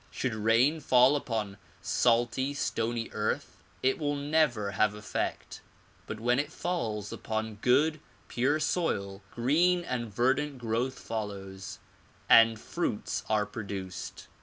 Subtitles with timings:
[0.09, 5.61] Should rain fall upon salty, stony earth it will never have effect
[6.07, 11.77] but when it falls upon good pure soil, green and verdant growth follows
[12.27, 14.25] and fruits are produced.